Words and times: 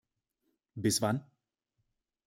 Bis 0.75 0.99
wann? 1.03 1.23